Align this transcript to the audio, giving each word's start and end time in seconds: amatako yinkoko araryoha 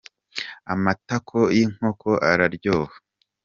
amatako 0.73 1.39
yinkoko 1.57 2.09
araryoha 2.29 2.95